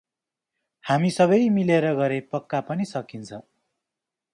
[0.83, 3.29] हामी सबै मिलेर गरे पक्का पनि सकिन्छ।